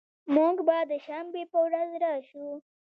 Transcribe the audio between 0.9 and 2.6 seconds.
شنبې په ورځ راشو